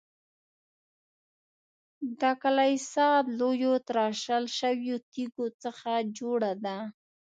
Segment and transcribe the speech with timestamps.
[2.19, 6.77] دا کلیسا له لویو تراشل شویو تیږو څخه جوړه ده.